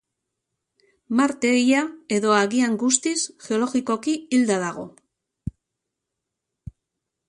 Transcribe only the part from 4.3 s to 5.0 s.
hilda dago.